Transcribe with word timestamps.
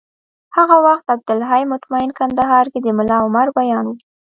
هغه 0.57 0.75
وخت 0.85 1.05
عبدالحی 1.15 1.63
مطمین 1.73 2.09
کندهار 2.19 2.65
کي 2.73 2.79
د 2.83 2.87
ملا 2.97 3.17
عمر 3.25 3.47
ویاند 3.55 3.87
و 3.89 3.93